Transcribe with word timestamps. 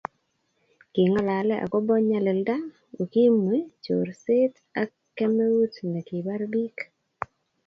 king'alale 0.93 1.55
akobo 1.65 1.93
nyalilda, 2.07 2.55
ukimwi, 3.01 3.57
chorset 3.83 4.53
ak 4.81 4.89
kemeut 5.17 5.73
ne 5.91 5.99
kibar 6.07 6.41
biik 6.51 6.77